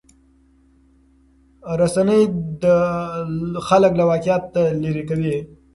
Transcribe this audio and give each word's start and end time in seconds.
رسنۍ 1.79 2.21
خلک 3.67 3.91
له 3.99 4.03
واقعیت 4.11 4.45
لرې 4.83 5.03
کوي. 5.09 5.35